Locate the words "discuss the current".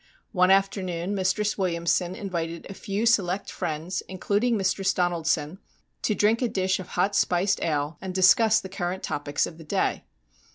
8.11-9.03